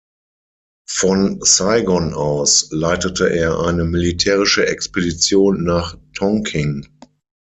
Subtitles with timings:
[0.89, 6.87] Von Saigon aus leitete er eine militärische Expedition nach Tonkin.